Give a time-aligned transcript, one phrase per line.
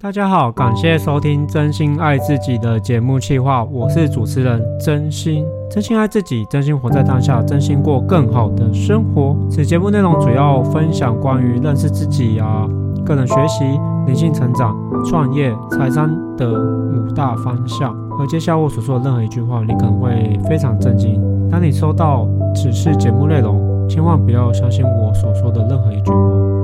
[0.00, 5.44] 大家好，感谢收听真心爱自己的节目企划，我是主持人真心。
[5.68, 9.36] 真心爱自己，真心活在当下，真心过更好的生活。
[9.50, 12.64] 此节目内容主要分享关于认识自己啊、
[13.04, 13.64] 个人学习、
[14.06, 17.92] 灵性成长、创业、财商的五大方向。
[18.20, 21.20] 而接下来我所说的任何一句话，你可能会非常震惊。
[21.50, 22.24] 当你收到
[22.54, 23.58] 此次节目内容，
[23.88, 26.16] 千万不要相信我所说的任何一句话。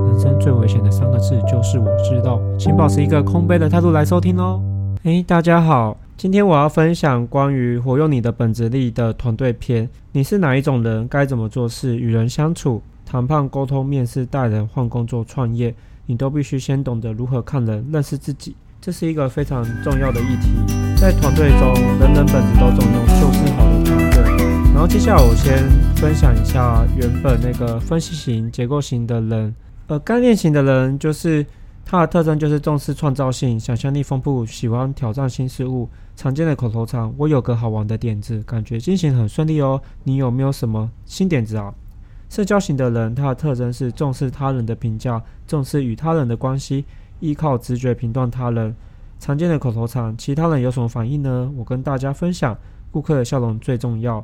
[0.07, 4.61] 人生最危险的三个字就是我知道，请保持一个空杯的态度来收听哦。
[5.03, 9.89] 诶，大家好，今天我要分享关于活用你的本质力的团队篇。
[10.11, 11.07] 你是哪一种人？
[11.07, 11.97] 该怎么做事？
[11.97, 15.73] 与人相处、谈判、沟通、面试、带人、换工作、创业，
[16.05, 18.55] 你都必须先懂得如何看人、认识自己。
[18.79, 20.51] 这是一个非常重要的议题。
[20.95, 24.34] 在团队中，人人本质都重用，就是好的团队。
[24.75, 29.55] 然后接下来我先分享一下原本那个分析型、结构型的人，
[29.87, 31.45] 呃，概念型的人就是
[31.85, 35.87] 他的特征就是重视创造性、想象力丰富、喜欢挑战新事物。
[36.17, 39.81] 常见的口头禅：我有个好玩的点子，感觉进行很顺利哦。
[40.03, 41.73] 你有没有什么新点子啊？
[42.29, 46.83] 社交型的人，他的特征是重视他人的评价，重视与他人的关系，
[47.21, 48.75] 依靠直觉评断他人。
[49.21, 51.49] 常见的口头禅：其他人有什么反应呢？
[51.55, 52.57] 我跟大家分享，
[52.91, 54.21] 顾客的笑容最重要。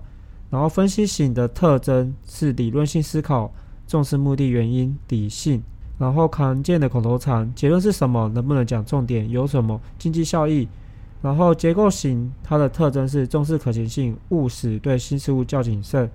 [0.52, 3.52] 然后分析型的特征是理论性思考，
[3.88, 5.64] 重视目的、原因、理性。
[5.98, 8.28] 然后常见的口头禅，结论是什么？
[8.34, 9.30] 能不能讲重点？
[9.30, 10.68] 有什么经济效益？
[11.22, 16.10] 然后结构型，它的特征是重视可行性、务实，对新事物较谨慎。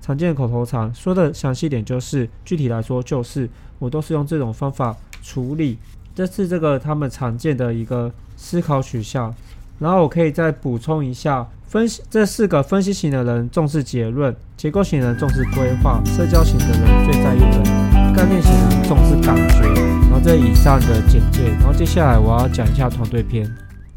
[0.00, 5.76] 常见的口头禅，说的详细点就是，具体来说就是，我都是用这种方法处理。
[6.14, 9.34] 这是这个他们常见的一个思考取向。
[9.78, 11.46] 然后我可以再补充一下。
[11.72, 19.62] 分析这四个分析型的人重视结论，结构型人重视规划，社交型的人最在意人，概念型人重视感觉。
[20.02, 23.50] 然后这以上的简介，然后接下来我要讲一下团队篇。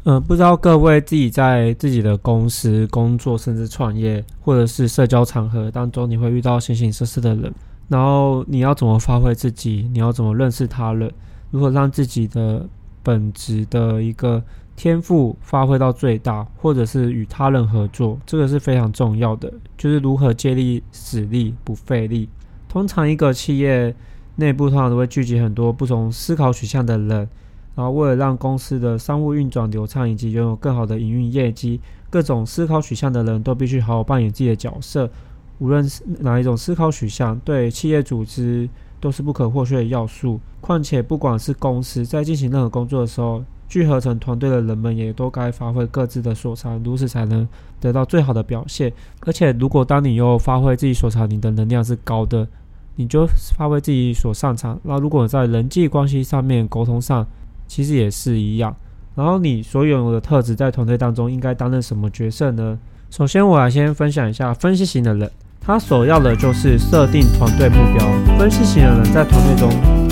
[0.04, 7.52] 嗯、不知道各位自己在自己的公司工作，甚至创业，或者是社交场合当中，你会遇到形形色色的人，
[7.88, 9.86] 然后你要怎么发挥自己？
[9.92, 11.12] 你要怎么认识他人？
[11.50, 12.66] 如何让自己的
[13.02, 14.42] 本职的一个
[14.76, 19.52] 天赋发挥到最大，或者是与他人合作，这个是非常重要的。
[19.76, 22.28] 就是如何借力使力不费力。
[22.68, 23.94] 通常一个企业
[24.36, 27.26] 内部通常都会聚集很多不同思考取向的人，
[27.74, 35.10] 然后为了让公司的商务运转流畅以及拥有更好的营运业绩，各种思考取向的人都必须好好扮演自己的角色。
[35.58, 38.68] 无论是哪一种思考取向，对企业组织
[39.00, 40.38] 都是不可或缺的要素。
[40.60, 47.46] 况且，不管是公司在进行任何工作的时候，聚合成团队的人们也都该发挥各自的所长，如此才能
[47.80, 48.92] 得到最好的表现。
[49.20, 52.46] 而且，如果当你又发挥自己所长，你的能量是高的，
[52.94, 54.78] 你就发挥自己所擅长。
[54.84, 57.26] 那如果在人际关系上面、沟通上，
[57.66, 58.74] 其实也是一样。
[59.14, 62.78] 然后，你所拥有的特质在团队当中应该担任什么角色呢？
[63.10, 68.38] 首先，我来先分享一下分析型的人，他所要的就是设定团队目标。
[68.38, 69.68] 分析型的人在团队中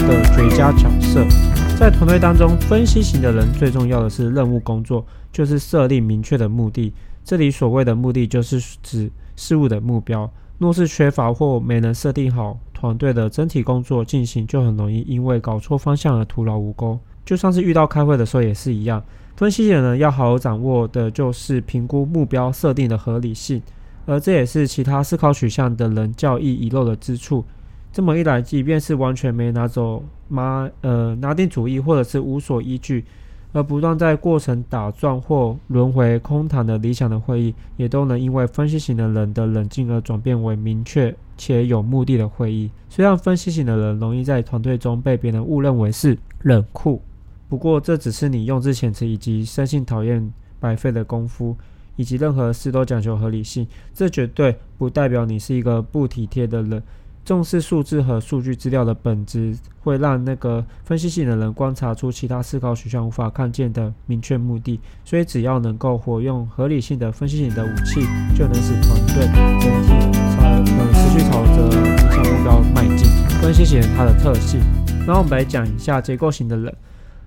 [0.09, 1.54] 的绝佳角色。
[1.77, 6.91] 在团队当中，分析型的人最重要的是任务工作，就是设立明确的目的。
[7.23, 10.31] 这里所谓的目的，就是指事物的目标。
[10.57, 16.99] 若是缺乏或没能设定好团队的整体工作进行，就很容易因为搞错方向而徒劳无功。
[17.27, 19.03] 就算是遇到开会的时候也是一样。
[19.37, 23.61] 分析型的人要好好掌握的就是评估目标设定的合理性，
[24.06, 27.45] 而这也是其他思考取向的人较易遗漏的之处。
[27.94, 33.05] 这么一来，即便是完全没拿走拿呃拿定主意，或者是无所依据，
[33.53, 42.69] 而不断在过程打转或轮回空谈的理想的会议，也都能因为分析型的人的冷静而转变为明确且有目的的会议。
[42.88, 47.00] 虽然分析型的人容易在团队中被别人误认为是冷酷，
[47.49, 51.56] 不过这只是你用字遣词以及生性讨厌白费的功夫，
[51.94, 56.82] 以及任何事都讲求合理性，这绝对不代表你是一个不体贴的人。
[57.25, 64.79] 重视数字和数据资料的本质，会让那个分析型的人观察出其他思考取向无法看见的明确目的。
[65.06, 68.03] 所以，只要能够活用合理性的分析型的武器，
[68.37, 69.26] 就能使团队
[69.59, 69.88] 整体
[70.37, 73.09] 朝呃持续朝着理想目标迈进。
[73.41, 74.61] 分析型它的特性，
[75.06, 76.75] 然后我们来讲一下结构型的人，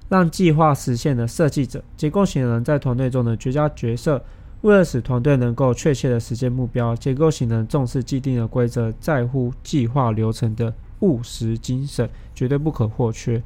[0.09, 1.83] 让计划实现的设计者。
[1.95, 4.23] 结构型的人在团队中的绝佳角色。
[4.61, 13.41] 为了使团队能够确切的实现目标，结构型人重视既定的规则，在乎计划流程的务实精神，绝对不可或缺。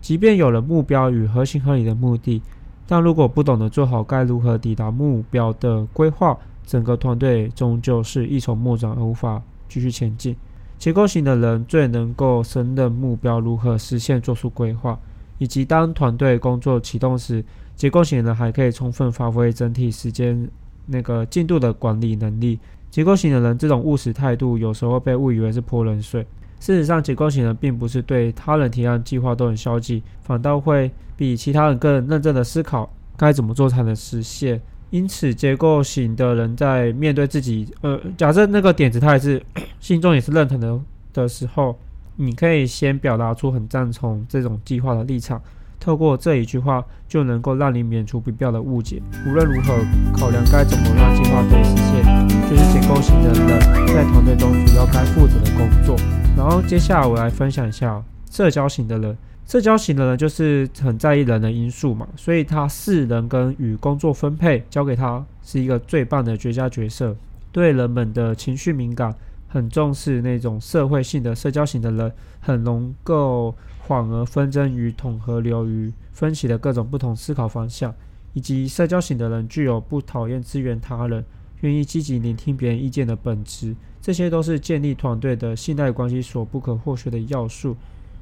[0.00, 2.42] 即便有了目标与合情合理的目的，
[2.86, 10.34] 但如果不懂得做好该如何抵达目标的规划，整个团队终究是一筹莫展而无法继续前进。
[10.78, 14.98] 结构型的人最能够胜任目标如何实现做出规划，
[15.38, 17.44] 以及当团队工作启动时，
[17.74, 20.48] 结构型人还可以充分发挥整体时间
[20.86, 22.58] 那个进度的管理能力。
[22.90, 26.24] 结构型的人这种务实态度，有时候被误以为是泼冷水。
[26.60, 34.60] 事实上，结构型人并不是对他人提案计划都很消极，反倒会比其他人更认真的思考该怎么做才能实现。
[34.90, 39.42] 因此，结构型的人在面对自己，呃，假设那个点子他也是
[39.80, 40.80] 心中也是认同的
[41.12, 41.76] 的时候，
[42.16, 45.40] 你可以先表达出很赞同这种计划的立场。
[45.80, 49.02] 透过这一句话，就能够让你免除不必要的误解。
[49.26, 49.74] 无论如何，
[50.16, 53.46] 考量该怎么让计划可以实现，就是结构型的人
[53.88, 55.94] 在团队中主要该负责的工作。
[56.36, 59.16] 然后接下来我来分享一下社交型的人。
[59.46, 67.14] 社交型的人就是很在意人的因素嘛，所以他视人跟与工作分配交给他是一个最棒的绝佳角色。
[67.52, 69.14] 对人们的情绪敏感，
[69.54, 73.54] 很重视那种社会性的社交型的人，很能够。
[73.86, 77.94] 缓和纷争与统合流于分歧的各种不同思考方向，
[78.32, 81.22] 以及社交型的人具有不讨厌支援他人、
[81.60, 87.76] 愿意积极聆听别人意见的本质，这些都是建立团队的信赖关系所不可或缺的要素。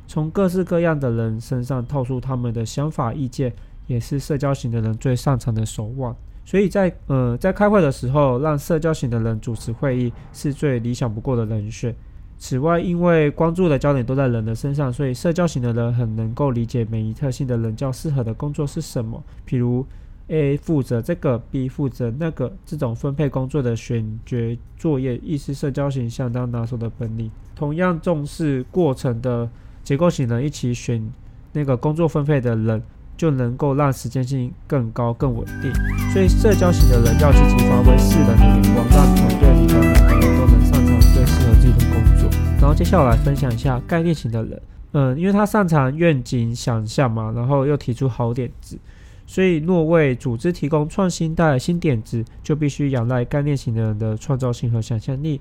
[0.09, 3.55] 从各式各样的人身上套出他们的想法意见，
[3.87, 6.13] 也是社交型的人最擅长的手腕。
[6.45, 11.95] 所以在呃在开会的时候，让社交型的人主持会议是最理想不过的人选。
[12.39, 19.23] 此外，因为关注的焦点都在人的身上，所以社交型的人很能够理解每一特性的人较适合的工作是什么。
[19.49, 19.87] 譬如
[20.27, 27.31] ，A 负责这个，B 负责那个，这种分配工作的选角作业，亦是社交型相当拿手的本领。
[27.55, 29.49] 同样重视过程的
[29.85, 31.13] 结构型人一起选
[31.53, 32.83] 那个工作分配的人，
[33.23, 35.73] 就能够让时间性更高、更稳定。
[36.13, 42.29] 所以，社交型的人要积极发挥四人的眼光，让团队里的每个人都能擅长最适合自己的工作。
[42.61, 48.77] 然后接下来分享一下概念型的人，嗯，因为他擅长愿景想象嘛，然后又提出好点子，
[49.25, 55.41] 所以若为组织提供创新带来新点子，就必须仰赖概念型的人的创造性和想象力。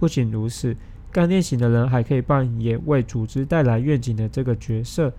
[0.00, 0.76] 不仅如此，
[1.12, 5.12] 概念型的人还可以扮演为组织带来愿景的这个角色。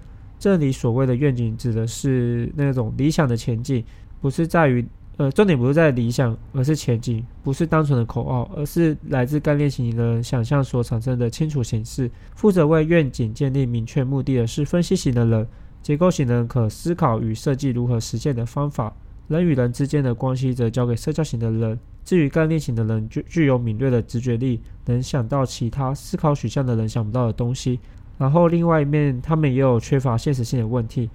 [0.44, 3.82] 这里所谓的愿景，指的是那种理想的前进，
[4.20, 4.86] 不是在于。
[5.16, 12.12] 呃，重点不是在理想，而是前进，不是单纯的口号，而是来自概念型的想象所产生的清楚形式。
[12.36, 15.48] 负责为愿景建立明确目的的是分析型的人，
[15.82, 18.94] 结构型的人可思考与设计如何实现的方法。
[19.30, 21.80] 人与人之间的关系则交给社交型的人。
[22.04, 27.80] 至于概念型的人，具具有敏锐的直觉力，能想到其他思考取向的人想不到的东西。
[28.18, 31.10] 然后另外一面，他们也有缺乏现实性的问题，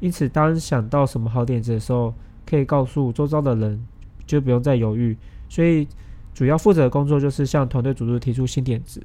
[0.00, 2.14] 因此当想到什么好点子的时候，
[2.46, 3.84] 可以告诉周遭的人，
[4.26, 5.16] 就不用再犹豫。
[5.48, 5.86] 所以，
[6.32, 9.02] 主要负责的工作就是向团队组织提出新点子。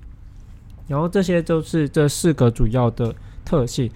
[0.87, 3.13] 然后，这些都是这四个主要的
[3.45, 3.89] 特性。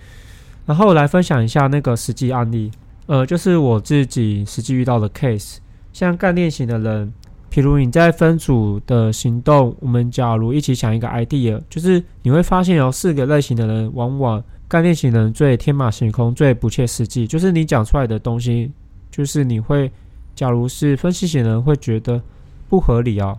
[0.65, 2.71] 然后，来分享一下那个实际案例。
[3.07, 5.57] 呃，就是我自己实际遇到的 case。
[5.91, 7.13] 像干练型的人，
[7.53, 18.71] 譬如你在分组的行动，我们假如一起想一个 idea，就是你会发现有四个类型的人，往往概念型人最天马行空、最不切实际，就是你讲出来的东西。
[19.11, 19.91] 就是你会，
[20.33, 22.19] 假如是分析型人会觉得
[22.67, 23.37] 不合理啊，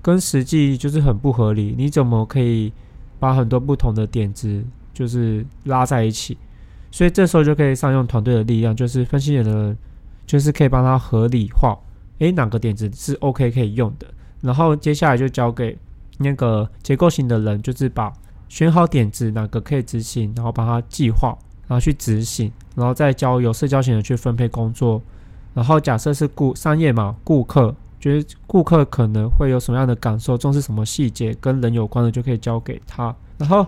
[0.00, 1.74] 跟实际就是很不合理。
[1.76, 2.72] 你怎么可以
[3.18, 4.62] 把很多不同的点子
[4.94, 6.38] 就是拉在一起？
[6.92, 9.76] 所以这时候就可以善用团队的力量，就是分析型的人
[10.24, 11.76] 就是可以帮他合理化，
[12.18, 14.06] 诶，哪个点子是 OK 可以用的。
[14.40, 15.76] 然后接下来就交给
[16.18, 18.12] 那个结构型的人，就是把
[18.48, 25.02] 选好点子哪个可以执行，然后帮他计划，然后去执行，然后再交由社交型的去分配工作。
[25.52, 33.14] 然后假设是顾商业嘛，顾客觉得顾客可能会有什么样的感受，重视什么细节，跟人有关的就可以交给他。
[33.38, 33.66] 然后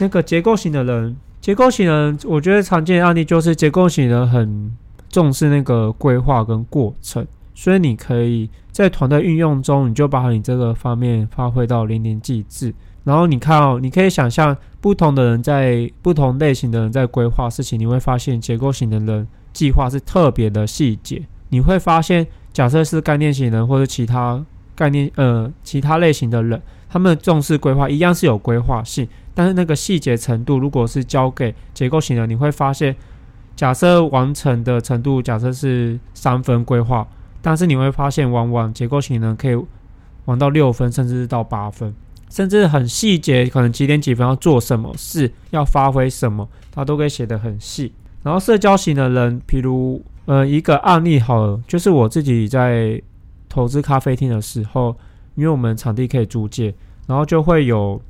[0.00, 4.76] 那个结构型的人，结构型人，我觉得常见的案例就是结构型人很
[5.08, 12.74] 重视那个规划跟过程，所以你可以在团队运用中，你就把你这个方面发挥到淋漓尽致。
[13.04, 19.26] 然后你看哦，你可以想象不同的人在不同类型的人在规划事情，你会发现结构型的人。
[19.52, 24.44] 计划是特别的细节，你会发现，假设是概念型人或者其他
[24.74, 32.96] 概念呃其他类型的人，他们重视规划一样是有规划性，但是那个细节程度，如果是交给结构型的，你会发现，
[33.54, 37.06] 假设完成的程度假设是三分规划，
[37.46, 39.64] 但是你会发现，往往结构型人可以
[40.24, 41.94] 玩到六分，甚至是到八分，
[42.30, 47.92] 甚至很细节，可能几点几分要做什么事，要发挥什么，他都可以写得很细。
[48.22, 52.98] 然后社交型的人，譬如，呃，一个案例好了，就是我自己在
[53.46, 54.96] 投资咖啡厅的时候，
[55.34, 56.74] 因为我们场地可以租借，
[57.06, 58.00] 然后就会有，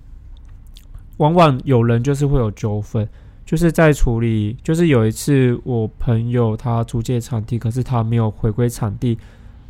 [1.17, 3.09] 往往有人就是会有纠纷，
[3.44, 9.18] 就是在处理，就是有一次我朋友他租借场地，可是他没有回归场地，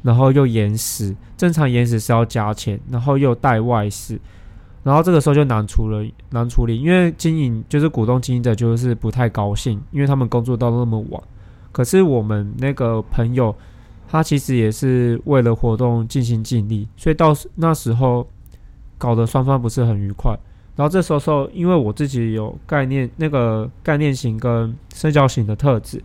[0.03, 4.21] 然后又延时，正常延时是要加钱，然后又带外事，
[4.85, 11.23] 然后这个时候就难处理，难处理，因为经营就是股东经营者就是不太高兴，因为他们工作到那么晚，
[11.73, 13.55] 可是我们那个朋友
[14.07, 18.29] 他其实也是为了活动尽心尽力，所以到那时候
[18.97, 20.39] 搞得双方不是很愉快。
[20.77, 26.03] 然后这时候，因为我自己有概念，那个概念型跟社交型的特质，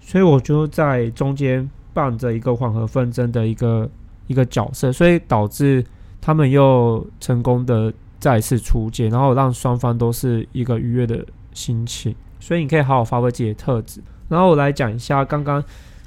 [0.00, 3.90] 所以我就在中间扮着一个缓和纷争的一个
[4.28, 5.84] 一个角色，所以导致
[6.20, 12.14] 他们又成功的再次出界，然后让双方都是一个愉悦的心情。
[12.38, 14.00] 所以你可以好好发挥自己的特质。
[14.28, 15.60] 然后我来讲一下刚刚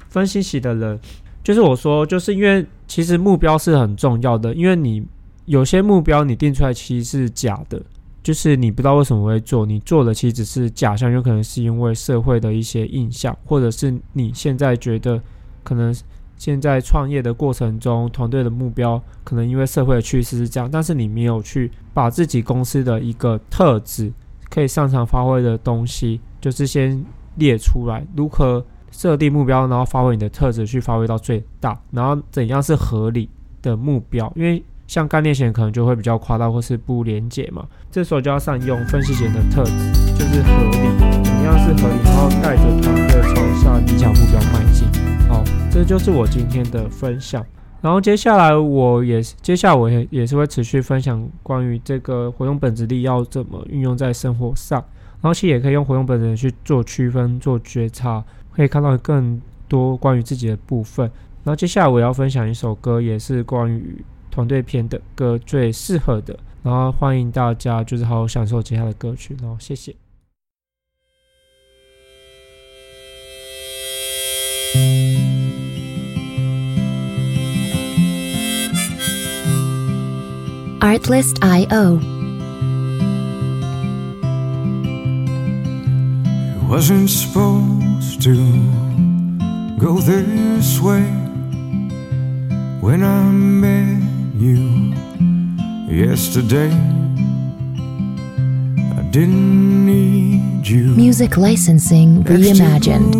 [0.08, 0.98] 分析型的人，
[1.44, 5.06] 就是我说，就是因为其实目标是很重要的，因为你。
[5.50, 7.82] 有些目标你定出来其实是假的，
[8.22, 15.20] 就是你不知道为什么会做，你做的其实只是假象，有可能是因为社会的一些印象，或者是你现在觉得
[15.64, 15.92] 可能
[16.36, 24.12] 现在创业的过程中，团队的目标可能因为社会的趋势是这样，但是你没有去把自己公司的一个特质
[24.48, 27.04] 可以擅长发挥的东西，就是先
[27.34, 33.28] 列出来，如何设定目标，然后发挥你的特质去发挥到最大，然后怎样是合理
[33.60, 34.62] 的目标，因为。
[34.90, 39.70] 像概念型可能就会比较夸大或是不连结嘛，这时候就要善用分析型的特质，
[40.18, 44.88] 就是合理，怎么样是合理，然后带着团队朝向理想目标迈进。
[45.28, 47.46] 好，这就是我今天的分享。
[47.80, 54.84] 然后接下来我也接下来我也也是会持续分享关于这个活用本质力要怎么运用在生活上，
[55.20, 61.08] 然后其实也可以用活用本质去做区分、做觉察，可以看到更多关于自己的部分。
[61.44, 64.04] 然后接下来我要分享一首歌，也是关于。
[64.30, 69.94] 团队篇的歌最适合的，然后欢迎大家就是好好享受接下来的歌曲，然后谢谢。
[80.80, 82.00] Artlist.io
[86.56, 88.34] It Wasn't supposed to
[89.78, 91.02] go this way
[92.80, 94.09] when I met
[94.40, 94.94] you
[95.86, 96.70] yesterday.
[98.98, 100.94] I didn't need you.
[100.96, 103.14] Music licensing reimagined.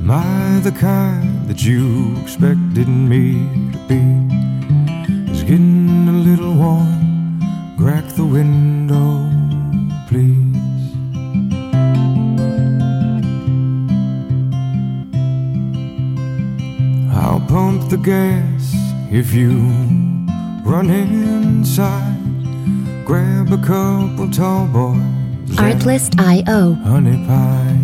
[0.00, 3.34] Am I the kind that you expected me
[3.72, 4.02] to be?
[5.30, 6.94] It's getting a little warm.
[7.78, 9.30] Crack the window,
[10.08, 10.56] please.
[17.14, 18.55] I'll pump the gas
[19.10, 19.50] if you
[20.64, 22.16] run inside,
[23.04, 25.56] grab a couple tall boys.
[25.56, 27.78] Artlist.io Honey pie.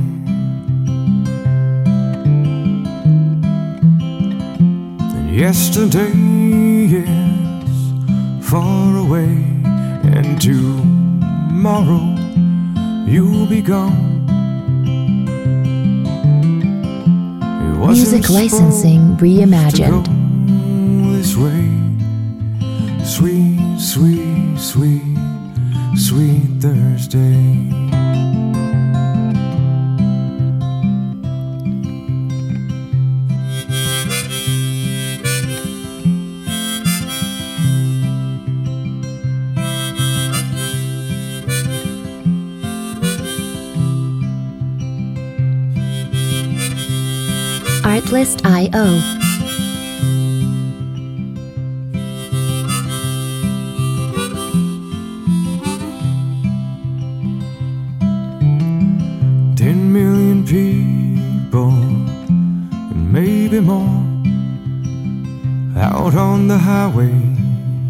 [5.17, 6.13] And yesterday
[7.05, 9.33] is far away,
[10.15, 12.03] and tomorrow
[13.07, 14.11] you'll be gone.
[17.89, 20.12] Music licensing reimagined
[24.63, 25.19] sweet,
[25.97, 27.69] sweet, Thursday.
[47.85, 49.22] Artlist.io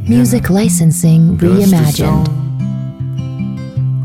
[0.09, 2.29] Music licensing reimagined.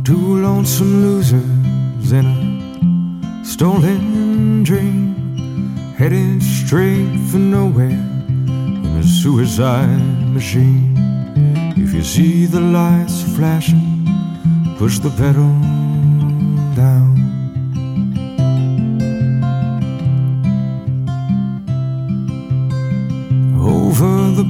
[0.06, 5.16] Two lonesome losers in a stolen dream,
[5.98, 10.02] headed straight for nowhere in a suicide
[10.34, 10.96] machine.
[11.76, 14.08] If you see the lights flashing,
[14.78, 15.52] push the pedal
[16.76, 17.07] down.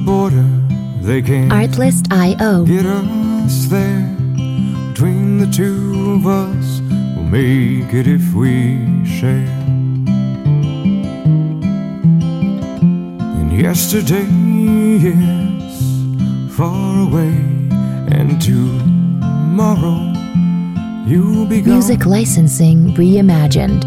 [0.08, 0.48] Border
[1.02, 4.08] they can Artlist.io get us there.
[4.88, 6.80] Between the two of us,
[7.14, 8.54] we'll make it if we
[9.04, 9.52] share.
[13.38, 14.30] And yesterday
[15.12, 15.76] is
[16.56, 17.34] far away,
[18.16, 20.00] and tomorrow
[21.06, 21.74] you'll be gone.
[21.74, 23.84] Music licensing reimagined.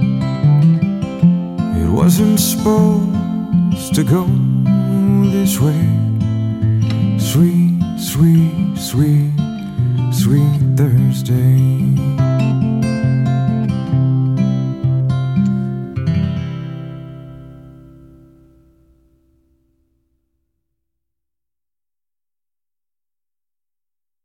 [1.82, 4.24] It wasn't supposed to go
[5.32, 6.01] this way.
[7.32, 9.32] Sweet, sweet, sweet,
[10.12, 12.01] sweet Thursday.